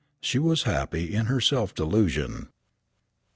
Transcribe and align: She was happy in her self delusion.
She 0.19 0.39
was 0.39 0.63
happy 0.63 1.13
in 1.13 1.27
her 1.27 1.39
self 1.39 1.75
delusion. 1.75 2.47